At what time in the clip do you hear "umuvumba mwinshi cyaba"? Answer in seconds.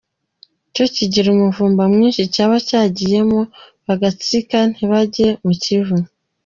1.35-2.55